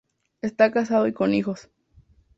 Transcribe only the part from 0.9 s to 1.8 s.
y con hijos.